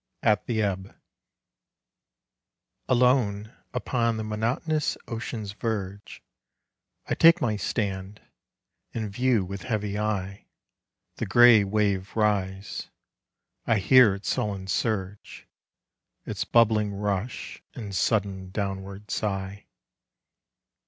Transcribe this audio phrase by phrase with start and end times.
[0.23, 0.95] AT THE EBB
[2.89, 6.23] Alone upon the monotonous ocean's verge
[7.05, 8.19] I take my stand,
[8.95, 10.47] and view with heavy eye
[11.17, 12.89] The grey wave rise.
[13.67, 15.47] I hear its sullen surge,
[16.25, 19.67] Its bubbling rush and sudden downward sigh....